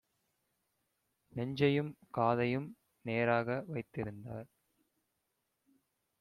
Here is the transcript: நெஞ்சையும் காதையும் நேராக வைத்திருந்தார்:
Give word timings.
நெஞ்சையும் 1.33 1.91
காதையும் 2.11 2.67
நேராக 3.05 3.63
வைத்திருந்தார்: 3.67 4.49